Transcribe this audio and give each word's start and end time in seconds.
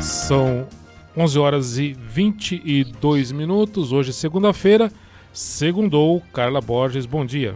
São 0.00 0.66
11 1.16 1.38
horas 1.38 1.78
e 1.78 1.92
22 1.92 3.32
minutos. 3.32 3.92
Hoje, 3.92 4.12
segunda-feira. 4.12 4.90
Segundou, 5.32 6.22
Carla 6.32 6.60
Borges. 6.60 7.04
Bom 7.04 7.24
dia. 7.24 7.54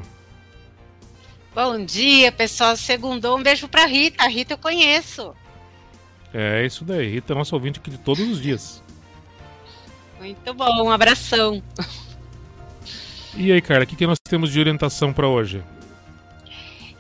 Bom 1.55 1.85
dia, 1.85 2.31
pessoal. 2.31 2.77
Segundou. 2.77 3.39
Um 3.39 3.43
beijo 3.43 3.67
para 3.69 3.87
Rita. 3.87 4.25
A 4.25 4.29
Rita 4.29 4.55
eu 4.55 4.59
conheço. 4.59 5.35
É 6.33 6.67
isso 6.67 6.85
daí. 6.85 7.13
Rita 7.15 7.33
é 7.33 7.37
nosso 7.37 7.55
ouvinte 7.55 7.79
aqui 7.79 7.91
de 7.91 7.99
todos 7.99 8.29
os 8.29 8.41
dias. 8.41 8.83
Muito 10.19 10.53
bom. 10.53 10.85
Um 10.85 10.91
abração. 10.91 11.63
E 13.37 13.51
aí, 13.51 13.61
Carla, 13.61 13.85
o 13.85 13.87
que, 13.87 13.97
que 13.97 14.07
nós 14.07 14.19
temos 14.23 14.53
de 14.53 14.61
orientação 14.61 15.13
para 15.13 15.27
hoje? 15.27 15.63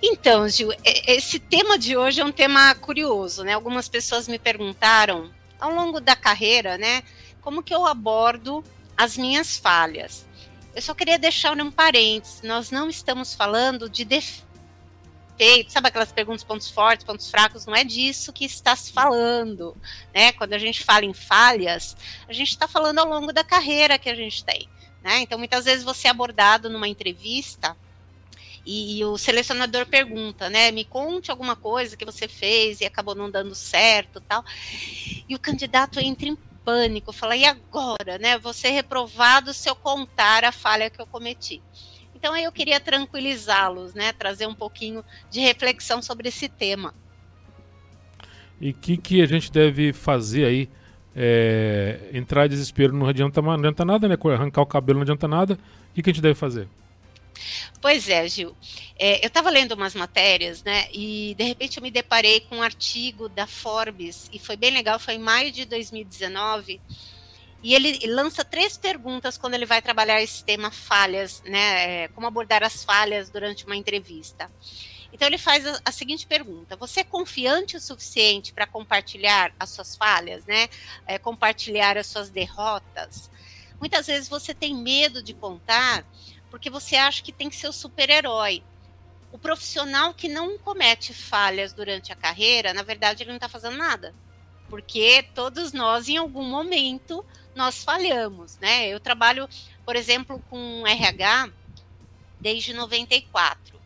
Então, 0.06 0.46
Gil, 0.46 0.68
esse 0.84 1.38
tema 1.38 1.78
de 1.78 1.96
hoje 1.96 2.20
é 2.20 2.24
um 2.26 2.30
tema 2.30 2.74
curioso, 2.74 3.42
né? 3.42 3.54
Algumas 3.54 3.88
pessoas 3.88 4.28
me 4.28 4.38
perguntaram 4.38 5.32
ao 5.58 5.72
longo 5.72 5.98
da 5.98 6.14
carreira, 6.14 6.76
né, 6.76 7.02
como 7.40 7.62
que 7.62 7.74
eu 7.74 7.86
abordo 7.86 8.62
as 8.94 9.16
minhas 9.16 9.56
falhas. 9.56 10.26
Eu 10.74 10.82
só 10.82 10.92
queria 10.92 11.18
deixar 11.18 11.58
um 11.58 11.70
parênteses, 11.70 12.42
nós 12.42 12.70
não 12.70 12.90
estamos 12.90 13.34
falando 13.34 13.88
de 13.88 14.04
defeitos, 14.04 15.72
sabe 15.72 15.88
aquelas 15.88 16.12
perguntas 16.12 16.44
pontos 16.44 16.68
fortes, 16.68 17.02
pontos 17.02 17.30
fracos, 17.30 17.64
não 17.64 17.74
é 17.74 17.82
disso 17.82 18.30
que 18.30 18.44
está 18.44 18.76
se 18.76 18.92
falando, 18.92 19.74
né? 20.12 20.32
Quando 20.32 20.52
a 20.52 20.58
gente 20.58 20.84
fala 20.84 21.06
em 21.06 21.14
falhas, 21.14 21.96
a 22.28 22.32
gente 22.34 22.50
está 22.50 22.68
falando 22.68 22.98
ao 22.98 23.08
longo 23.08 23.32
da 23.32 23.42
carreira 23.42 23.98
que 23.98 24.10
a 24.10 24.14
gente 24.14 24.44
tem, 24.44 24.68
né? 25.02 25.20
Então, 25.20 25.38
muitas 25.38 25.64
vezes 25.64 25.82
você 25.82 26.08
é 26.08 26.10
abordado 26.10 26.68
numa 26.68 26.88
entrevista 26.88 27.74
e, 28.66 28.98
e, 28.98 29.04
o 29.04 29.18
selecionador 29.18 29.86
pergunta, 29.86 30.48
né? 30.48 30.70
Me 30.70 30.84
conte 30.84 31.30
alguma 31.30 31.54
coisa 31.54 31.96
que 31.96 32.04
você 32.04 32.26
fez 32.26 32.80
e 32.80 32.84
acabou 32.84 33.14
não 33.14 33.30
dando 33.30 33.54
certo, 33.54 34.20
tal. 34.20 34.44
E 35.28 35.34
o 35.34 35.38
candidato 35.38 36.00
entra 36.00 36.28
em 36.28 36.36
pânico, 36.64 37.12
fala: 37.12 37.36
"E 37.36 37.44
agora, 37.44 38.18
né? 38.18 38.40
Ser 38.52 38.70
reprovado 38.70 39.52
se 39.52 39.68
eu 39.68 39.76
contar 39.76 40.44
a 40.44 40.52
falha 40.52 40.88
que 40.88 41.00
eu 41.00 41.06
cometi". 41.06 41.62
Então 42.14 42.32
aí 42.32 42.44
eu 42.44 42.52
queria 42.52 42.80
tranquilizá-los, 42.80 43.92
né? 43.92 44.12
Trazer 44.12 44.46
um 44.46 44.54
pouquinho 44.54 45.04
de 45.30 45.40
reflexão 45.40 46.00
sobre 46.00 46.28
esse 46.28 46.48
tema. 46.48 46.94
E 48.60 48.70
o 48.70 48.74
que, 48.74 48.96
que 48.96 49.20
a 49.20 49.26
gente 49.26 49.52
deve 49.52 49.92
fazer 49.92 50.46
aí? 50.46 50.68
É, 51.16 52.10
entrar 52.12 52.46
em 52.46 52.48
desespero 52.48 52.92
não 52.92 53.06
adianta, 53.06 53.40
não 53.40 53.52
adianta 53.52 53.84
nada, 53.84 54.08
né? 54.08 54.16
Arrancar 54.32 54.62
o 54.62 54.66
cabelo 54.66 54.98
não 54.98 55.02
adianta 55.02 55.28
nada. 55.28 55.54
O 55.90 55.94
que, 55.94 56.02
que 56.02 56.10
a 56.10 56.12
gente 56.12 56.22
deve 56.22 56.34
fazer? 56.34 56.66
Pois 57.80 58.08
é, 58.08 58.26
Gil. 58.28 58.56
É, 58.98 59.24
eu 59.24 59.28
estava 59.28 59.50
lendo 59.50 59.72
umas 59.72 59.94
matérias, 59.94 60.62
né? 60.62 60.88
E 60.92 61.34
de 61.36 61.44
repente 61.44 61.76
eu 61.76 61.82
me 61.82 61.90
deparei 61.90 62.40
com 62.40 62.56
um 62.56 62.62
artigo 62.62 63.28
da 63.28 63.46
Forbes, 63.46 64.28
e 64.32 64.38
foi 64.38 64.56
bem 64.56 64.70
legal, 64.70 64.98
foi 64.98 65.14
em 65.14 65.18
maio 65.18 65.52
de 65.52 65.64
2019. 65.64 66.80
E 67.62 67.74
ele 67.74 68.06
lança 68.06 68.44
três 68.44 68.76
perguntas 68.76 69.38
quando 69.38 69.54
ele 69.54 69.64
vai 69.64 69.80
trabalhar 69.80 70.20
esse 70.22 70.44
tema 70.44 70.70
falhas, 70.70 71.42
né? 71.46 72.04
É, 72.04 72.08
como 72.08 72.26
abordar 72.26 72.62
as 72.62 72.84
falhas 72.84 73.30
durante 73.30 73.64
uma 73.64 73.76
entrevista. 73.76 74.50
Então 75.14 75.28
ele 75.28 75.38
faz 75.38 75.66
a, 75.66 75.80
a 75.84 75.92
seguinte 75.92 76.26
pergunta: 76.26 76.76
Você 76.76 77.00
é 77.00 77.04
confiante 77.04 77.76
o 77.76 77.80
suficiente 77.80 78.52
para 78.52 78.66
compartilhar 78.66 79.54
as 79.58 79.70
suas 79.70 79.96
falhas, 79.96 80.44
né? 80.44 80.68
É, 81.06 81.18
compartilhar 81.18 81.96
as 81.96 82.06
suas 82.06 82.28
derrotas? 82.28 83.30
Muitas 83.80 84.06
vezes 84.08 84.28
você 84.28 84.52
tem 84.52 84.74
medo 84.74 85.22
de 85.22 85.32
contar 85.32 86.04
porque 86.54 86.70
você 86.70 86.94
acha 86.94 87.20
que 87.20 87.32
tem 87.32 87.50
que 87.50 87.56
ser 87.56 87.66
o 87.66 87.72
super-herói. 87.72 88.62
O 89.32 89.36
profissional 89.36 90.14
que 90.14 90.28
não 90.28 90.56
comete 90.56 91.12
falhas 91.12 91.72
durante 91.72 92.12
a 92.12 92.16
carreira, 92.16 92.72
na 92.72 92.84
verdade, 92.84 93.24
ele 93.24 93.30
não 93.30 93.38
está 93.38 93.48
fazendo 93.48 93.76
nada. 93.76 94.14
Porque 94.68 95.28
todos 95.34 95.72
nós, 95.72 96.08
em 96.08 96.16
algum 96.16 96.44
momento, 96.44 97.26
nós 97.56 97.82
falhamos, 97.82 98.56
né? 98.58 98.86
Eu 98.86 99.00
trabalho, 99.00 99.48
por 99.84 99.96
exemplo, 99.96 100.40
com 100.48 100.86
RH 100.86 101.50
desde 102.38 102.72
94. 102.72 103.76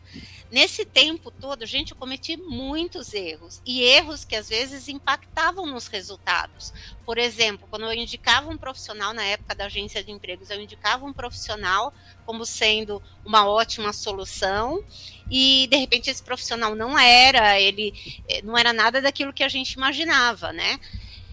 Nesse 0.51 0.83
tempo 0.83 1.29
todo, 1.29 1.63
gente, 1.63 1.91
eu 1.91 1.97
cometi 1.97 2.35
muitos 2.35 3.13
erros 3.13 3.61
e 3.63 3.83
erros 3.83 4.25
que 4.25 4.35
às 4.35 4.49
vezes 4.49 4.87
impactavam 4.87 5.67
nos 5.67 5.85
resultados. 5.87 6.73
Por 7.05 7.19
exemplo, 7.19 7.67
quando 7.69 7.85
eu 7.85 7.93
indicava 7.93 8.49
um 8.49 8.57
profissional 8.57 9.13
na 9.13 9.23
época 9.23 9.53
da 9.53 9.65
agência 9.65 10.03
de 10.03 10.11
empregos, 10.11 10.49
eu 10.49 10.59
indicava 10.59 11.05
um 11.05 11.13
profissional 11.13 11.93
como 12.25 12.47
sendo 12.47 13.01
uma 13.23 13.47
ótima 13.47 13.93
solução 13.93 14.83
e 15.29 15.67
de 15.69 15.77
repente 15.77 16.09
esse 16.09 16.23
profissional 16.23 16.73
não 16.73 16.97
era, 16.97 17.59
ele 17.59 17.93
eh, 18.27 18.41
não 18.41 18.57
era 18.57 18.73
nada 18.73 18.99
daquilo 18.99 19.33
que 19.33 19.43
a 19.43 19.49
gente 19.49 19.73
imaginava, 19.73 20.51
né? 20.51 20.79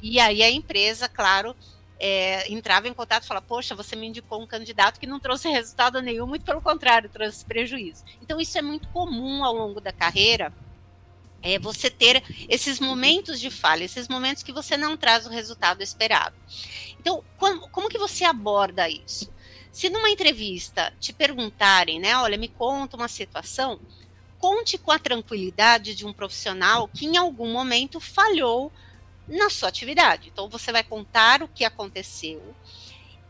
E 0.03 0.21
aí 0.21 0.43
a 0.43 0.51
empresa, 0.51 1.09
claro, 1.09 1.57
é, 1.99 2.51
entrava 2.53 2.89
em 2.89 2.95
contato 2.95 3.25
e 3.25 3.27
falava, 3.27 3.47
poxa, 3.47 3.75
você 3.75 3.97
me 3.97 4.07
indicou 4.07 4.43
um 4.43 4.47
candidato 4.47 5.01
que 5.01 5.07
não 5.07 5.19
trouxe 5.19 5.49
resultado 5.49 6.01
nenhum, 6.03 6.27
muito 6.27 6.45
pelo 6.45 6.61
contrário, 6.61 7.09
trouxe 7.09 7.45
prejuízo. 7.45 8.05
Então, 8.21 8.41
isso 8.41 8.57
é 8.59 8.63
muito 8.63 8.89
comum 8.89 9.45
ao 9.45 9.55
longo 9.55 9.81
da 9.81 9.93
carreira, 9.93 10.53
é 11.43 11.59
você 11.59 11.89
ter 11.89 12.23
esses 12.49 12.81
momentos 12.81 13.39
de 13.41 13.51
falha, 13.51 13.85
esses 13.85 14.09
momentos 14.09 14.43
que 14.43 14.53
você 14.53 14.77
não 14.77 14.97
traz 14.97 15.27
o 15.27 15.31
resultado 15.31 15.83
esperado. 15.83 16.35
Então, 16.99 17.23
como, 17.39 17.69
como 17.69 17.89
que 17.89 17.99
você 17.99 18.25
aborda 18.25 18.89
isso? 18.89 19.33
Se 19.71 19.91
numa 19.91 20.11
entrevista 20.11 20.93
te 20.99 21.13
perguntarem, 21.13 22.01
né, 22.01 22.17
olha, 22.17 22.39
me 22.39 22.49
conta 22.49 22.97
uma 22.97 23.09
situação, 23.09 23.79
conte 24.39 24.79
com 24.79 24.91
a 24.91 24.99
tranquilidade 24.99 25.95
de 25.95 26.07
um 26.07 26.13
profissional 26.13 26.89
que 26.89 27.07
em 27.07 27.17
algum 27.17 27.53
momento 27.53 28.01
falhou 28.01 28.73
na 29.29 29.51
sua 29.51 29.69
atividade. 29.69 30.29
Então, 30.33 30.49
você 30.49 30.73
vai 30.73 30.83
contar 30.83 31.43
o 31.43 31.49
que 31.49 31.65
aconteceu 31.65 32.55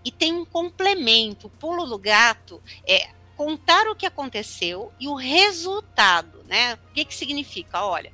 e 0.04 0.10
tem 0.10 0.32
um 0.32 0.44
complemento. 0.44 1.48
O 1.48 1.50
pulo 1.50 1.86
do 1.86 1.98
gato 1.98 2.62
é 2.86 3.08
contar 3.36 3.88
o 3.88 3.96
que 3.96 4.06
aconteceu 4.06 4.92
e 4.98 5.08
o 5.08 5.14
resultado, 5.14 6.44
né? 6.44 6.74
O 6.74 6.94
que, 6.94 7.04
que 7.04 7.14
significa? 7.14 7.84
Olha, 7.84 8.12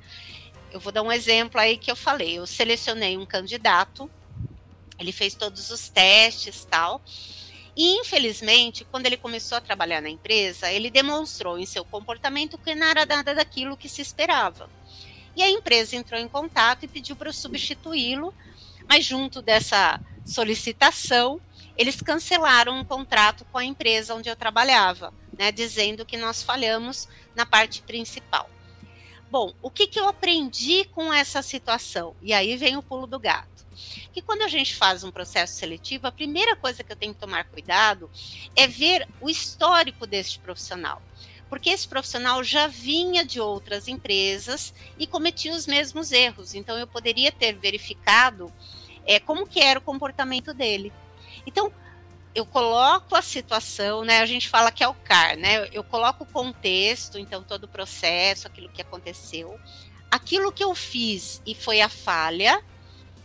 eu 0.71 0.79
vou 0.79 0.91
dar 0.91 1.03
um 1.03 1.11
exemplo 1.11 1.59
aí 1.59 1.77
que 1.77 1.91
eu 1.91 1.95
falei. 1.95 2.37
Eu 2.37 2.47
selecionei 2.47 3.17
um 3.17 3.25
candidato, 3.25 4.09
ele 4.99 5.11
fez 5.11 5.35
todos 5.35 5.69
os 5.69 5.87
testes 5.87 6.65
tal. 6.65 7.01
E, 7.75 7.99
infelizmente, 7.99 8.85
quando 8.85 9.05
ele 9.05 9.17
começou 9.17 9.57
a 9.57 9.61
trabalhar 9.61 10.01
na 10.01 10.09
empresa, 10.09 10.71
ele 10.71 10.91
demonstrou 10.91 11.57
em 11.57 11.65
seu 11.65 11.83
comportamento 11.83 12.57
que 12.57 12.75
não 12.75 12.87
era 12.87 13.05
nada 13.05 13.33
daquilo 13.33 13.77
que 13.77 13.89
se 13.89 14.01
esperava. 14.01 14.69
E 15.35 15.41
a 15.41 15.49
empresa 15.49 15.95
entrou 15.95 16.19
em 16.19 16.27
contato 16.27 16.83
e 16.83 16.87
pediu 16.87 17.15
para 17.15 17.29
eu 17.29 17.33
substituí-lo, 17.33 18.33
mas 18.87 19.03
junto 19.03 19.41
dessa 19.41 19.99
solicitação, 20.25 21.41
eles 21.77 22.01
cancelaram 22.01 22.79
um 22.79 22.85
contrato 22.85 23.45
com 23.51 23.57
a 23.57 23.65
empresa 23.65 24.13
onde 24.13 24.29
eu 24.29 24.35
trabalhava, 24.35 25.13
né, 25.37 25.51
dizendo 25.51 26.05
que 26.05 26.17
nós 26.17 26.43
falhamos 26.43 27.07
na 27.35 27.45
parte 27.45 27.81
principal. 27.81 28.49
Bom, 29.29 29.51
o 29.63 29.71
que, 29.71 29.87
que 29.87 29.99
eu 29.99 30.07
aprendi 30.07 30.85
com 30.85 31.11
essa 31.11 31.41
situação? 31.41 32.15
E 32.21 32.31
aí 32.33 32.55
vem 32.55 32.77
o 32.77 32.83
pulo 32.83 33.07
do 33.07 33.17
gato. 33.17 33.65
Que 34.13 34.21
quando 34.21 34.43
a 34.43 34.47
gente 34.47 34.75
faz 34.75 35.03
um 35.03 35.09
processo 35.09 35.55
seletivo, 35.55 36.05
a 36.05 36.11
primeira 36.11 36.55
coisa 36.55 36.83
que 36.83 36.91
eu 36.91 36.95
tenho 36.95 37.15
que 37.15 37.19
tomar 37.19 37.45
cuidado 37.45 38.11
é 38.55 38.67
ver 38.67 39.07
o 39.19 39.27
histórico 39.27 40.05
deste 40.05 40.37
profissional 40.37 41.01
porque 41.53 41.69
esse 41.69 41.87
profissional 41.87 42.43
já 42.43 42.65
vinha 42.65 43.23
de 43.23 43.39
outras 43.39 43.87
empresas 43.87 44.73
e 44.97 45.05
cometia 45.05 45.53
os 45.53 45.67
mesmos 45.67 46.11
erros. 46.11 46.55
Então, 46.55 46.79
eu 46.79 46.87
poderia 46.87 47.31
ter 47.31 47.53
verificado 47.53 48.51
é, 49.05 49.19
como 49.19 49.45
que 49.45 49.59
era 49.59 49.77
o 49.77 49.81
comportamento 49.83 50.51
dele. 50.51 50.91
Então, 51.45 51.71
eu 52.33 52.43
coloco 52.43 53.15
a 53.15 53.21
situação, 53.21 54.03
né? 54.03 54.21
A 54.21 54.25
gente 54.25 54.49
fala 54.49 54.71
que 54.71 54.83
é 54.83 54.87
o 54.87 54.95
CAR, 54.95 55.37
né? 55.37 55.69
Eu 55.71 55.83
coloco 55.83 56.23
o 56.23 56.27
contexto, 56.27 57.19
então 57.19 57.43
todo 57.43 57.65
o 57.65 57.67
processo, 57.67 58.47
aquilo 58.47 58.69
que 58.69 58.81
aconteceu, 58.81 59.59
aquilo 60.09 60.51
que 60.51 60.63
eu 60.63 60.73
fiz 60.73 61.39
e 61.45 61.53
foi 61.53 61.81
a 61.81 61.87
falha 61.87 62.63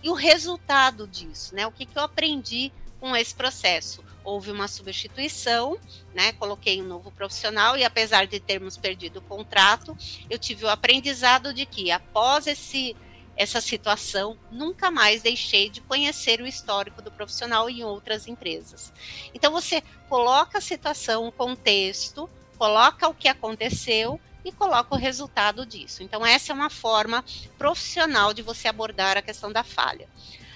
e 0.03 0.11
o 0.11 0.13
resultado 0.13 1.09
disso, 1.09 1.55
né? 1.55 1.67
O 1.67 1.73
que, 1.73 1.87
que 1.87 1.97
eu 1.97 2.03
aprendi 2.03 2.71
com 3.01 3.17
esse 3.17 3.35
processo? 3.35 4.05
Houve 4.25 4.51
uma 4.51 4.69
substituição, 4.69 5.79
né? 6.15 6.33
Coloquei 6.33 6.81
um 6.83 6.87
novo 6.87 7.11
profissional 7.11 7.77
e 7.77 7.85
apesar 7.85 8.27
de 8.27 8.41
termos 8.41 8.77
perdido 8.77 9.19
o 9.19 9.23
contrato, 9.23 9.97
eu 10.29 10.39
tive 10.39 10.65
o 10.65 10.69
aprendizado 10.69 11.53
de 11.55 11.65
que 11.67 11.91
após 11.91 12.47
esse 12.47 12.97
essa 13.39 13.61
situação, 13.61 14.37
nunca 14.51 14.91
mais 14.91 15.23
deixei 15.23 15.71
de 15.71 15.81
conhecer 15.81 16.41
o 16.41 16.47
histórico 16.47 17.01
do 17.01 17.13
profissional 17.13 17.71
em 17.71 17.85
outras 17.85 18.27
empresas. 18.27 18.93
Então 19.33 19.53
você 19.53 19.81
coloca 20.09 20.59
a 20.59 20.61
situação, 20.61 21.29
o 21.29 21.33
contexto, 21.33 22.29
coloca 22.59 23.09
o 23.09 23.15
que 23.15 23.29
aconteceu 23.29 24.21
e 24.45 24.51
coloca 24.51 24.93
o 24.93 24.99
resultado 24.99 25.65
disso. 25.65 26.03
Então 26.03 26.27
essa 26.27 26.53
é 26.53 26.55
uma 26.55 26.69
forma 26.69 27.25
profissional 27.57 28.35
de 28.35 28.43
você 28.43 28.67
abordar 28.67 29.17
a 29.17 29.23
questão 29.23 29.53
da 29.53 29.63
falha. 29.63 30.09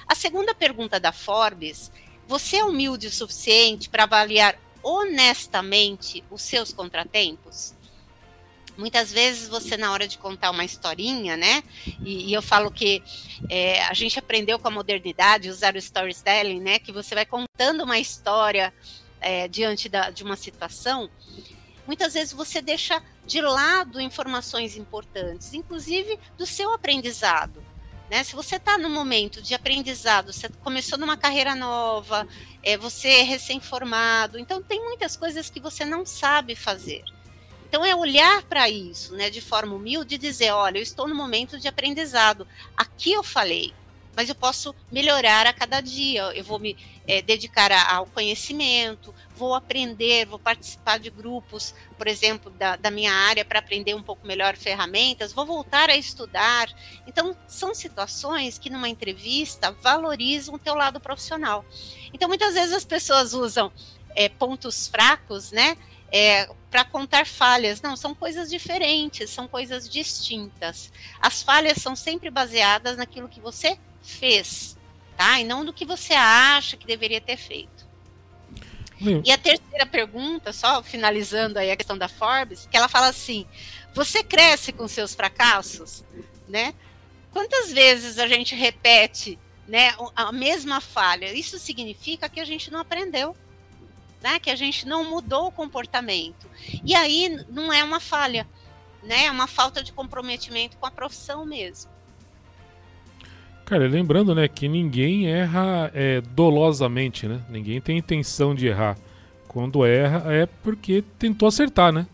A 0.08 0.16
segunda 0.16 0.52
pergunta 0.52 0.98
da 0.98 1.12
Forbes 1.12 1.90
você 2.32 2.56
é 2.56 2.64
humilde 2.64 3.08
o 3.08 3.10
suficiente 3.10 3.90
para 3.90 4.04
avaliar 4.04 4.58
honestamente 4.82 6.24
os 6.30 6.40
seus 6.40 6.72
contratempos? 6.72 7.74
Muitas 8.74 9.12
vezes 9.12 9.50
você, 9.50 9.76
na 9.76 9.92
hora 9.92 10.08
de 10.08 10.16
contar 10.16 10.50
uma 10.50 10.64
historinha, 10.64 11.36
né? 11.36 11.62
E, 12.02 12.30
e 12.30 12.32
eu 12.32 12.40
falo 12.40 12.70
que 12.70 13.02
é, 13.50 13.82
a 13.82 13.92
gente 13.92 14.18
aprendeu 14.18 14.58
com 14.58 14.66
a 14.66 14.70
modernidade, 14.70 15.50
usar 15.50 15.74
o 15.74 15.78
storytelling, 15.78 16.58
né? 16.58 16.78
Que 16.78 16.90
você 16.90 17.14
vai 17.14 17.26
contando 17.26 17.84
uma 17.84 17.98
história 17.98 18.72
é, 19.20 19.46
diante 19.46 19.90
da, 19.90 20.08
de 20.08 20.24
uma 20.24 20.34
situação. 20.34 21.10
Muitas 21.86 22.14
vezes 22.14 22.32
você 22.32 22.62
deixa 22.62 23.02
de 23.26 23.42
lado 23.42 24.00
informações 24.00 24.74
importantes, 24.74 25.52
inclusive 25.52 26.18
do 26.38 26.46
seu 26.46 26.72
aprendizado. 26.72 27.62
Né? 28.12 28.22
Se 28.24 28.36
você 28.36 28.56
está 28.56 28.76
no 28.76 28.90
momento 28.90 29.40
de 29.40 29.54
aprendizado, 29.54 30.34
você 30.34 30.46
começou 30.62 30.98
numa 30.98 31.16
carreira 31.16 31.54
nova, 31.54 32.28
é, 32.62 32.76
você 32.76 33.08
é 33.08 33.22
recém-formado, 33.22 34.38
então 34.38 34.62
tem 34.62 34.78
muitas 34.84 35.16
coisas 35.16 35.48
que 35.48 35.58
você 35.58 35.82
não 35.82 36.04
sabe 36.04 36.54
fazer. 36.54 37.02
Então 37.66 37.82
é 37.82 37.96
olhar 37.96 38.42
para 38.42 38.68
isso, 38.68 39.14
né, 39.16 39.30
de 39.30 39.40
forma 39.40 39.74
humilde 39.74 40.16
e 40.16 40.18
dizer, 40.18 40.50
olha, 40.50 40.76
eu 40.76 40.82
estou 40.82 41.08
no 41.08 41.14
momento 41.14 41.58
de 41.58 41.68
aprendizado. 41.68 42.46
Aqui 42.76 43.12
eu 43.12 43.22
falei, 43.22 43.72
mas 44.14 44.28
eu 44.28 44.34
posso 44.34 44.74
melhorar 44.90 45.46
a 45.46 45.52
cada 45.52 45.80
dia. 45.80 46.22
Eu 46.34 46.44
vou 46.44 46.58
me 46.58 46.76
é, 47.06 47.22
dedicar 47.22 47.72
a, 47.72 47.96
ao 47.96 48.06
conhecimento, 48.06 49.14
vou 49.34 49.54
aprender, 49.54 50.26
vou 50.26 50.38
participar 50.38 50.98
de 50.98 51.10
grupos, 51.10 51.74
por 51.96 52.06
exemplo, 52.06 52.50
da, 52.50 52.76
da 52.76 52.90
minha 52.90 53.12
área 53.12 53.44
para 53.44 53.58
aprender 53.58 53.94
um 53.94 54.02
pouco 54.02 54.26
melhor 54.26 54.56
ferramentas, 54.56 55.32
vou 55.32 55.46
voltar 55.46 55.88
a 55.88 55.96
estudar. 55.96 56.68
Então, 57.06 57.36
são 57.48 57.74
situações 57.74 58.58
que 58.58 58.70
numa 58.70 58.88
entrevista 58.88 59.72
valorizam 59.82 60.54
o 60.54 60.58
teu 60.58 60.74
lado 60.74 61.00
profissional. 61.00 61.64
Então, 62.12 62.28
muitas 62.28 62.54
vezes 62.54 62.74
as 62.74 62.84
pessoas 62.84 63.32
usam 63.32 63.72
é, 64.14 64.28
pontos 64.28 64.86
fracos, 64.88 65.50
né? 65.50 65.76
É, 66.14 66.46
para 66.70 66.84
contar 66.84 67.26
falhas. 67.26 67.80
Não, 67.80 67.96
são 67.96 68.14
coisas 68.14 68.50
diferentes, 68.50 69.30
são 69.30 69.48
coisas 69.48 69.88
distintas. 69.88 70.92
As 71.18 71.42
falhas 71.42 71.78
são 71.78 71.96
sempre 71.96 72.30
baseadas 72.30 72.98
naquilo 72.98 73.30
que 73.30 73.40
você 73.40 73.78
fez, 74.02 74.76
tá? 75.16 75.40
E 75.40 75.44
não 75.44 75.64
do 75.64 75.72
que 75.72 75.84
você 75.84 76.14
acha 76.14 76.76
que 76.76 76.86
deveria 76.86 77.20
ter 77.20 77.36
feito. 77.36 77.82
E 79.24 79.32
a 79.32 79.38
terceira 79.38 79.84
pergunta, 79.84 80.52
só 80.52 80.82
finalizando 80.82 81.58
aí 81.58 81.70
a 81.70 81.76
questão 81.76 81.98
da 81.98 82.08
Forbes, 82.08 82.68
que 82.70 82.76
ela 82.76 82.88
fala 82.88 83.08
assim: 83.08 83.46
você 83.92 84.22
cresce 84.22 84.72
com 84.72 84.86
seus 84.86 85.14
fracassos, 85.14 86.04
né? 86.48 86.72
Quantas 87.32 87.72
vezes 87.72 88.18
a 88.18 88.28
gente 88.28 88.54
repete, 88.54 89.38
né, 89.66 89.94
a 90.14 90.30
mesma 90.30 90.80
falha? 90.80 91.32
Isso 91.32 91.58
significa 91.58 92.28
que 92.28 92.38
a 92.38 92.44
gente 92.44 92.70
não 92.70 92.78
aprendeu, 92.78 93.36
né? 94.20 94.38
Que 94.38 94.50
a 94.50 94.56
gente 94.56 94.86
não 94.86 95.08
mudou 95.10 95.48
o 95.48 95.52
comportamento. 95.52 96.48
E 96.84 96.94
aí 96.94 97.44
não 97.48 97.72
é 97.72 97.82
uma 97.82 97.98
falha, 97.98 98.46
né? 99.02 99.24
É 99.24 99.30
uma 99.30 99.48
falta 99.48 99.82
de 99.82 99.92
comprometimento 99.92 100.76
com 100.76 100.86
a 100.86 100.90
profissão 100.90 101.44
mesmo. 101.44 101.90
Cara, 103.72 103.88
lembrando, 103.88 104.34
né, 104.34 104.48
que 104.48 104.68
ninguém 104.68 105.28
erra 105.28 105.90
é, 105.94 106.20
dolosamente, 106.20 107.26
né? 107.26 107.40
Ninguém 107.48 107.80
tem 107.80 107.96
intenção 107.96 108.54
de 108.54 108.66
errar. 108.66 108.98
Quando 109.48 109.86
erra 109.86 110.30
é 110.30 110.44
porque 110.44 111.02
tentou 111.18 111.48
acertar, 111.48 111.90
né? 111.90 112.06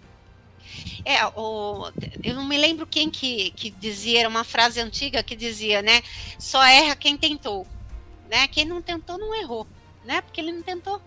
É, 1.05 1.27
o, 1.35 1.91
eu 2.23 2.37
não 2.37 2.45
me 2.47 2.57
lembro 2.57 2.87
quem 2.87 3.11
que, 3.11 3.51
que 3.57 3.71
dizia, 3.71 4.21
era 4.21 4.29
uma 4.29 4.45
frase 4.45 4.81
antiga 4.81 5.21
que 5.21 5.35
dizia, 5.35 5.83
né? 5.83 6.01
Só 6.39 6.63
erra 6.63 6.95
quem 6.95 7.17
tentou, 7.17 7.67
né? 8.31 8.47
Quem 8.47 8.65
não 8.65 8.81
tentou 8.81 9.19
não 9.19 9.35
errou, 9.35 9.67
né? 10.05 10.21
Porque 10.21 10.41
ele 10.41 10.53
não 10.53 10.63
tentou. 10.63 11.03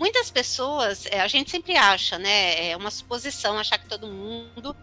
Muitas 0.00 0.30
pessoas, 0.30 1.04
é, 1.04 1.20
a 1.20 1.28
gente 1.28 1.50
sempre 1.50 1.76
acha, 1.76 2.18
né? 2.18 2.70
É 2.70 2.74
uma 2.78 2.90
suposição 2.90 3.58
achar 3.58 3.76
que 3.76 3.90
todo 3.90 4.06
mundo 4.06 4.74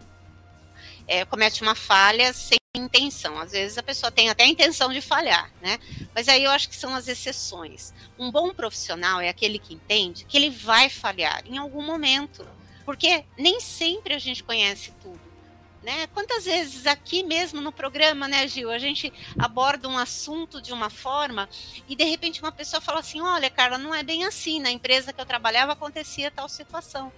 é, 1.08 1.24
comete 1.24 1.62
uma 1.62 1.74
falha 1.74 2.32
sem 2.32 2.59
intenção. 2.74 3.38
Às 3.38 3.52
vezes 3.52 3.78
a 3.78 3.82
pessoa 3.82 4.12
tem 4.12 4.30
até 4.30 4.44
a 4.44 4.48
intenção 4.48 4.92
de 4.92 5.00
falhar, 5.00 5.50
né? 5.60 5.78
Mas 6.14 6.28
aí 6.28 6.44
eu 6.44 6.50
acho 6.50 6.68
que 6.68 6.76
são 6.76 6.94
as 6.94 7.08
exceções. 7.08 7.92
Um 8.18 8.30
bom 8.30 8.54
profissional 8.54 9.20
é 9.20 9.28
aquele 9.28 9.58
que 9.58 9.74
entende 9.74 10.24
que 10.24 10.36
ele 10.36 10.50
vai 10.50 10.88
falhar 10.88 11.42
em 11.46 11.58
algum 11.58 11.82
momento, 11.82 12.46
porque 12.84 13.24
nem 13.36 13.60
sempre 13.60 14.14
a 14.14 14.18
gente 14.18 14.44
conhece 14.44 14.92
tudo. 15.02 15.20
Né? 15.82 16.06
Quantas 16.08 16.44
vezes 16.44 16.86
aqui 16.86 17.22
mesmo 17.22 17.58
no 17.58 17.72
programa, 17.72 18.28
né, 18.28 18.46
Gil, 18.46 18.70
a 18.70 18.78
gente 18.78 19.10
aborda 19.38 19.88
um 19.88 19.96
assunto 19.96 20.60
de 20.60 20.74
uma 20.74 20.90
forma 20.90 21.48
e 21.88 21.96
de 21.96 22.04
repente 22.04 22.42
uma 22.42 22.52
pessoa 22.52 22.82
fala 22.82 23.00
assim: 23.00 23.18
olha, 23.22 23.48
Carla, 23.48 23.78
não 23.78 23.94
é 23.94 24.02
bem 24.02 24.24
assim. 24.24 24.60
Na 24.60 24.70
empresa 24.70 25.10
que 25.10 25.18
eu 25.18 25.24
trabalhava 25.24 25.72
acontecia 25.72 26.30
tal 26.30 26.50
situação. 26.50 27.10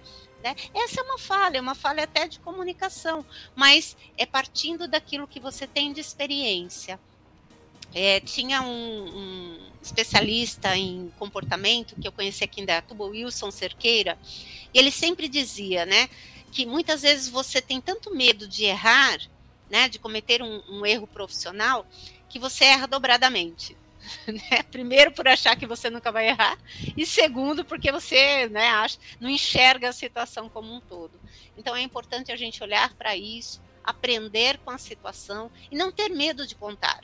Né? 0.43 0.57
Essa 0.73 0.99
é 0.99 1.03
uma 1.03 1.17
falha, 1.17 1.57
é 1.57 1.61
uma 1.61 1.73
falha 1.73 2.03
até 2.03 2.27
de 2.27 2.37
comunicação, 2.39 3.25
mas 3.55 3.95
é 4.17 4.25
partindo 4.25 4.89
daquilo 4.89 5.25
que 5.25 5.39
você 5.39 5.65
tem 5.65 5.93
de 5.93 6.01
experiência. 6.01 6.99
É, 7.95 8.19
tinha 8.19 8.61
um, 8.61 8.67
um, 8.67 9.59
especialista 9.81 10.75
em 10.75 11.13
comportamento 11.17 11.95
que 11.95 12.05
eu 12.05 12.11
conheci 12.11 12.43
aqui 12.43 12.59
em 12.59 12.65
Datuba, 12.65 13.05
Wilson 13.05 13.51
Cerqueira, 13.51 14.17
e 14.73 14.77
ele 14.77 14.91
sempre 14.91 15.29
dizia, 15.29 15.85
né, 15.85 16.09
que 16.51 16.65
muitas 16.65 17.03
vezes 17.03 17.29
você 17.29 17.61
tem 17.61 17.79
tanto 17.79 18.13
medo 18.13 18.45
de 18.45 18.65
errar, 18.65 19.19
né, 19.69 19.87
de 19.87 19.97
cometer 19.97 20.41
um, 20.41 20.61
um 20.67 20.85
erro 20.85 21.07
profissional, 21.07 21.87
que 22.27 22.37
você 22.37 22.65
erra 22.65 22.85
dobradamente. 22.85 23.77
Né? 24.27 24.63
Primeiro 24.71 25.11
por 25.11 25.27
achar 25.27 25.55
que 25.55 25.65
você 25.65 25.89
nunca 25.89 26.11
vai 26.11 26.27
errar 26.27 26.57
e 26.95 27.05
segundo 27.05 27.63
porque 27.63 27.91
você 27.91 28.47
né, 28.49 28.67
acha, 28.67 28.97
não 29.19 29.29
enxerga 29.29 29.89
a 29.89 29.93
situação 29.93 30.49
como 30.49 30.73
um 30.73 30.81
todo. 30.81 31.19
Então 31.57 31.75
é 31.75 31.81
importante 31.81 32.31
a 32.31 32.35
gente 32.35 32.63
olhar 32.63 32.93
para 32.93 33.15
isso, 33.15 33.61
aprender 33.83 34.57
com 34.59 34.71
a 34.71 34.77
situação 34.77 35.51
e 35.71 35.75
não 35.75 35.91
ter 35.91 36.09
medo 36.09 36.47
de 36.47 36.55
contar. 36.55 37.01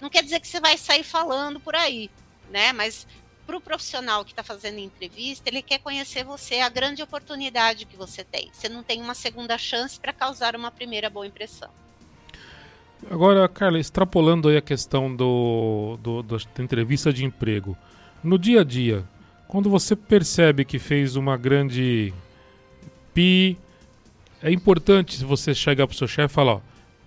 Não 0.00 0.10
quer 0.10 0.22
dizer 0.22 0.40
que 0.40 0.48
você 0.48 0.60
vai 0.60 0.76
sair 0.76 1.04
falando 1.04 1.60
por 1.60 1.76
aí, 1.76 2.10
né? 2.50 2.72
Mas 2.72 3.06
para 3.46 3.56
o 3.56 3.60
profissional 3.60 4.24
que 4.24 4.32
está 4.32 4.42
fazendo 4.42 4.78
entrevista, 4.78 5.48
ele 5.48 5.62
quer 5.62 5.78
conhecer 5.78 6.24
você, 6.24 6.60
a 6.60 6.68
grande 6.68 7.02
oportunidade 7.02 7.84
que 7.84 7.96
você 7.96 8.24
tem. 8.24 8.50
Você 8.52 8.68
não 8.68 8.82
tem 8.82 9.00
uma 9.00 9.14
segunda 9.14 9.58
chance 9.58 9.98
para 9.98 10.12
causar 10.12 10.54
uma 10.56 10.70
primeira 10.70 11.10
boa 11.10 11.26
impressão. 11.26 11.70
Agora, 13.10 13.48
Carla, 13.48 13.78
extrapolando 13.78 14.48
aí 14.48 14.56
a 14.56 14.62
questão 14.62 15.14
do, 15.14 15.98
do, 16.02 16.22
da 16.22 16.36
entrevista 16.58 17.12
de 17.12 17.24
emprego. 17.24 17.76
No 18.22 18.38
dia 18.38 18.60
a 18.60 18.64
dia, 18.64 19.04
quando 19.48 19.68
você 19.68 19.94
percebe 19.94 20.64
que 20.64 20.78
fez 20.78 21.16
uma 21.16 21.36
grande 21.36 22.12
pi, 23.12 23.58
é 24.42 24.50
importante 24.50 25.24
você 25.24 25.54
chegar 25.54 25.86
para 25.86 25.94
o 25.94 25.96
seu 25.96 26.08
chefe 26.08 26.32
e 26.32 26.34
falar, 26.34 26.54
ó, 26.54 26.60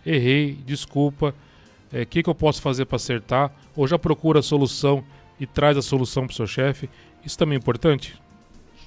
errei, 0.06 0.58
desculpa, 0.66 1.34
o 1.92 1.98
é, 1.98 2.06
que, 2.06 2.22
que 2.22 2.30
eu 2.30 2.36
posso 2.36 2.62
fazer 2.62 2.86
para 2.86 2.98
acertar? 2.98 3.52
Ou 3.76 3.88
já 3.88 3.98
procura 3.98 4.40
a 4.40 4.44
solução 4.44 5.04
e 5.40 5.46
traz 5.46 5.78
a 5.78 5.82
solução 5.82 6.26
para 6.26 6.34
o 6.34 6.36
seu 6.36 6.48
chefe. 6.48 6.90
Isso 7.26 7.38
também 7.38 7.56
é 7.56 7.60
importante? 7.60 8.16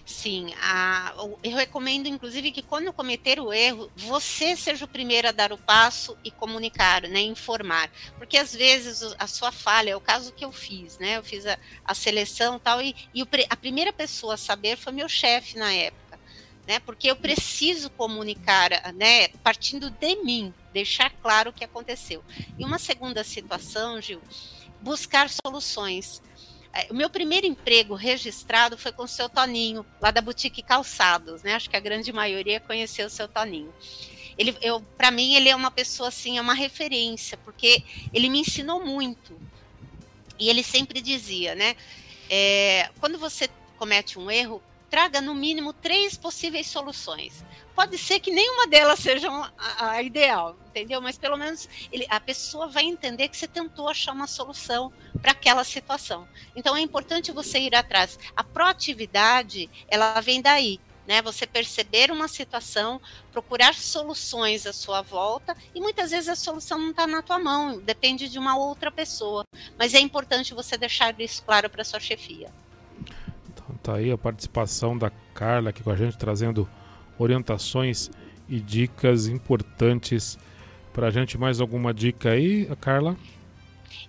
Sim, 0.09 0.55
a, 0.63 1.15
eu 1.43 1.55
recomendo, 1.55 2.07
inclusive, 2.07 2.51
que 2.51 2.63
quando 2.63 2.91
cometer 2.95 3.39
o 3.39 3.53
erro, 3.53 3.93
você 3.95 4.57
seja 4.57 4.87
o 4.87 4.89
primeiro 4.89 5.29
a 5.29 5.33
dar 5.33 5.53
o 5.53 5.59
passo 5.59 6.17
e 6.25 6.31
comunicar, 6.31 7.03
né, 7.03 7.21
informar. 7.21 7.91
Porque 8.17 8.39
às 8.39 8.55
vezes 8.55 9.15
a 9.19 9.27
sua 9.27 9.53
falha, 9.53 9.91
é 9.91 9.97
o 9.97 10.01
caso 10.01 10.33
que 10.33 10.43
eu 10.43 10.51
fiz, 10.51 10.97
né? 10.99 11.19
Eu 11.19 11.23
fiz 11.23 11.45
a, 11.45 11.59
a 11.85 11.95
seleção 11.95 12.59
tal, 12.59 12.81
e, 12.81 12.97
e 13.13 13.23
o, 13.23 13.29
a 13.51 13.55
primeira 13.55 13.93
pessoa 13.93 14.33
a 14.33 14.39
saber 14.39 14.79
foi 14.79 14.95
meu 14.95 15.11
chefe 15.11 15.59
na 15.59 15.75
época. 15.75 16.19
Né, 16.67 16.81
porque 16.81 17.11
eu 17.11 17.17
preciso 17.17 17.91
comunicar, 17.91 18.71
né, 18.95 19.29
partindo 19.43 19.91
de 19.91 20.17
mim, 20.25 20.55
deixar 20.73 21.11
claro 21.23 21.51
o 21.51 21.53
que 21.53 21.65
aconteceu. 21.65 22.25
E 22.59 22.65
uma 22.65 22.79
segunda 22.79 23.23
situação, 23.23 24.01
Gil, 24.01 24.23
buscar 24.81 25.29
soluções. 25.29 26.23
É, 26.73 26.87
o 26.91 26.95
meu 26.95 27.09
primeiro 27.09 27.47
emprego 27.47 27.95
registrado 27.95 28.77
foi 28.77 28.93
com 28.93 29.05
o 29.05 29.09
seu 29.09 29.29
Toninho, 29.29 29.85
lá 30.01 30.11
da 30.11 30.21
Boutique 30.21 30.63
Calçados, 30.63 31.43
né? 31.43 31.55
Acho 31.55 31.71
que 31.71 31.77
a 31.77 31.81
grande 31.81 32.13
maioria 32.13 32.61
conheceu 32.61 33.07
o 33.07 33.11
seu 33.11 33.27
Toninho. 33.27 33.73
Ele, 34.37 34.57
eu, 34.63 34.81
para 34.97 35.11
mim, 35.11 35.35
ele 35.35 35.49
é 35.49 35.57
uma 35.57 35.71
pessoa 35.71 36.11
assim, 36.11 36.39
é 36.39 36.41
uma 36.41 36.55
referência, 36.55 37.37
porque 37.39 37.83
ele 38.13 38.29
me 38.29 38.41
ensinou 38.41 38.85
muito. 38.85 39.37
E 40.39 40.49
ele 40.49 40.63
sempre 40.63 41.01
dizia, 41.01 41.55
né? 41.55 41.75
É, 42.31 42.91
quando 43.01 43.19
você 43.19 43.49
comete 43.77 44.19
um 44.19 44.31
erro, 44.31 44.63
traga 44.91 45.21
no 45.21 45.35
mínimo 45.35 45.73
três 45.73 46.17
possíveis 46.17 46.67
soluções. 46.67 47.45
Pode 47.75 47.97
ser 47.97 48.19
que 48.19 48.31
nenhuma 48.31 48.67
delas 48.67 48.99
seja 48.99 49.29
a, 49.31 49.91
a 49.91 50.03
ideal, 50.03 50.57
entendeu? 50.69 51.01
Mas 51.01 51.17
pelo 51.17 51.37
menos 51.37 51.69
ele, 51.93 52.07
a 52.09 52.19
pessoa 52.19 52.67
vai 52.67 52.85
entender 52.85 53.29
que 53.29 53.37
você 53.37 53.47
tentou 53.47 53.89
achar 53.89 54.13
uma 54.13 54.27
solução 54.27 54.93
para 55.21 55.33
aquela 55.33 55.63
situação. 55.63 56.27
Então 56.57 56.77
é 56.77 56.81
importante 56.81 57.31
você 57.31 57.61
ir 57.61 57.75
atrás. 57.75 58.19
A 58.35 58.43
proatividade, 58.43 59.71
ela 59.89 60.21
vem 60.21 60.43
daí. 60.43 60.81
Né, 61.07 61.23
você 61.23 61.47
perceber 61.47 62.11
uma 62.11 62.29
situação, 62.29 63.01
procurar 63.33 63.75
soluções 63.75 64.67
à 64.67 64.75
sua 64.75 65.01
volta 65.01 65.57
e 65.75 65.81
muitas 65.81 66.11
vezes 66.11 66.29
a 66.29 66.37
solução 66.37 66.79
não 66.79 66.91
está 66.91 67.07
na 67.07 67.23
tua 67.23 67.39
mão, 67.39 67.81
depende 67.81 68.29
de 68.29 68.39
uma 68.39 68.59
outra 68.59 68.91
pessoa. 68.91 69.43
Mas 69.79 69.95
é 69.95 70.01
importante 70.01 70.53
você 70.53 70.77
deixar 70.77 71.19
isso 71.19 71.43
claro 71.45 71.71
para 71.71 71.83
sua 71.83 71.99
chefia. 71.99 72.53
Tá 73.83 73.95
aí 73.95 74.11
a 74.11 74.19
participação 74.19 74.97
da 74.97 75.11
Carla 75.35 75.71
aqui 75.71 75.83
com 75.83 75.91
a 75.91 75.97
gente, 75.97 76.19
trazendo 76.19 76.69
orientações 77.19 78.11
e 78.49 78.61
dicas 78.61 79.27
importantes 79.27 80.39
para 80.93 81.09
a 81.09 81.11
gente. 81.11 81.39
Mais 81.39 81.61
alguma 81.61 81.93
dica 81.93 82.31
aí, 82.31 82.69
Carla? 82.81 83.17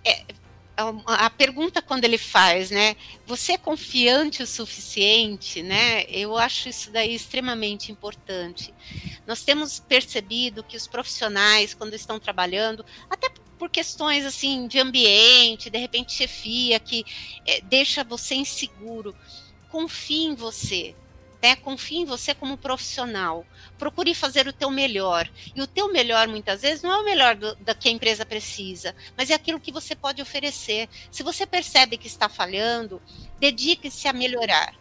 É, 0.04 0.24
a 1.06 1.28
pergunta 1.30 1.82
quando 1.82 2.04
ele 2.04 2.18
faz, 2.18 2.70
né? 2.70 2.96
Você 3.26 3.52
é 3.52 3.58
confiante 3.58 4.42
o 4.42 4.46
suficiente, 4.46 5.62
né? 5.62 6.04
Eu 6.08 6.36
acho 6.36 6.68
isso 6.68 6.90
daí 6.90 7.14
extremamente 7.14 7.92
importante. 7.92 8.72
Nós 9.26 9.42
temos 9.42 9.78
percebido 9.78 10.64
que 10.64 10.76
os 10.76 10.86
profissionais, 10.86 11.74
quando 11.74 11.94
estão 11.94 12.18
trabalhando, 12.18 12.84
até 13.10 13.30
por 13.58 13.68
questões 13.68 14.24
assim 14.24 14.66
de 14.66 14.78
ambiente, 14.78 15.68
de 15.68 15.78
repente 15.78 16.14
chefia, 16.14 16.80
que 16.80 17.04
é, 17.46 17.60
deixa 17.60 18.02
você 18.02 18.34
inseguro, 18.34 19.14
confie 19.70 20.26
em 20.26 20.34
você, 20.34 20.94
né? 21.42 21.56
Confie 21.56 21.98
em 21.98 22.04
você 22.04 22.34
como 22.34 22.56
profissional. 22.56 23.46
Procure 23.78 24.14
fazer 24.14 24.46
o 24.46 24.52
teu 24.52 24.70
melhor. 24.70 25.30
E 25.54 25.62
o 25.62 25.66
teu 25.66 25.90
melhor, 25.90 26.28
muitas 26.28 26.62
vezes, 26.62 26.82
não 26.82 26.92
é 26.92 26.98
o 26.98 27.04
melhor 27.04 27.34
do, 27.34 27.54
da 27.56 27.74
que 27.74 27.88
a 27.88 27.92
empresa 27.92 28.26
precisa, 28.26 28.94
mas 29.16 29.30
é 29.30 29.34
aquilo 29.34 29.60
que 29.60 29.72
você 29.72 29.94
pode 29.94 30.20
oferecer. 30.20 30.88
Se 31.10 31.22
você 31.22 31.46
percebe 31.46 31.96
que 31.96 32.06
está 32.06 32.28
falhando, 32.28 33.00
dedique-se 33.38 34.06
a 34.06 34.12
melhorar. 34.12 34.74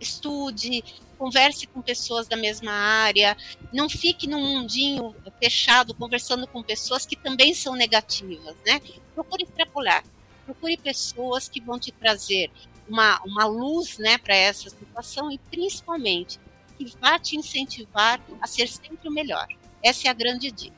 Estude, 0.00 0.82
converse 1.18 1.66
com 1.66 1.80
pessoas 1.80 2.26
da 2.26 2.36
mesma 2.36 2.72
área, 2.72 3.36
não 3.72 3.88
fique 3.88 4.26
num 4.26 4.40
mundinho 4.40 5.14
fechado 5.40 5.94
conversando 5.94 6.46
com 6.46 6.62
pessoas 6.62 7.06
que 7.06 7.16
também 7.16 7.54
são 7.54 7.74
negativas, 7.74 8.56
né? 8.66 8.80
Procure 9.14 9.44
extrapolar, 9.44 10.04
procure 10.44 10.76
pessoas 10.76 11.48
que 11.48 11.60
vão 11.60 11.78
te 11.78 11.92
trazer 11.92 12.50
uma, 12.88 13.20
uma 13.24 13.44
luz 13.46 13.98
né, 13.98 14.18
para 14.18 14.34
essa 14.34 14.70
situação 14.70 15.30
e 15.30 15.38
principalmente 15.50 16.38
que 16.76 16.92
vai 17.00 17.18
te 17.18 17.36
incentivar 17.36 18.20
a 18.40 18.46
ser 18.46 18.68
sempre 18.68 19.08
o 19.08 19.12
melhor. 19.12 19.46
Essa 19.82 20.08
é 20.08 20.10
a 20.10 20.14
grande 20.14 20.50
dica. 20.50 20.74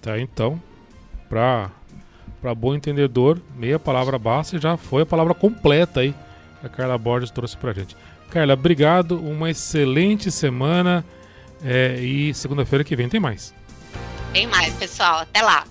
Tá, 0.00 0.18
então, 0.18 0.60
para 1.28 1.70
para 2.40 2.54
bom 2.54 2.74
entendedor, 2.74 3.40
meia 3.56 3.78
palavra 3.78 4.18
basta 4.18 4.56
e 4.56 4.60
já 4.60 4.76
foi 4.76 5.02
a 5.02 5.06
palavra 5.06 5.34
completa 5.34 6.00
aí 6.00 6.14
que 6.60 6.66
a 6.66 6.68
Carla 6.68 6.96
Borges 6.96 7.30
trouxe 7.30 7.56
para 7.56 7.72
gente. 7.72 7.96
Carla, 8.30 8.54
obrigado, 8.54 9.18
uma 9.18 9.50
excelente 9.50 10.30
semana 10.30 11.04
é, 11.64 11.98
e 12.00 12.32
segunda-feira 12.34 12.84
que 12.84 12.94
vem 12.94 13.08
tem 13.08 13.18
mais. 13.18 13.54
Tem 14.32 14.46
mais, 14.46 14.74
pessoal. 14.74 15.20
Até 15.20 15.42
lá. 15.42 15.64